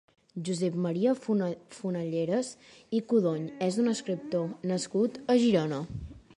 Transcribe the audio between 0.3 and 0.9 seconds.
Josep